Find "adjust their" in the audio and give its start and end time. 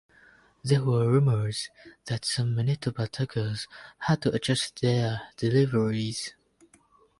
4.31-5.27